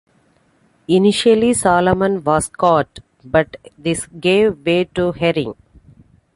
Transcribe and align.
Initially 0.87 1.53
salmon 1.53 2.23
was 2.23 2.47
caught, 2.49 3.01
but 3.23 3.55
this 3.77 4.07
gave 4.07 4.65
way 4.65 4.85
to 4.95 5.11
herring. 5.11 5.53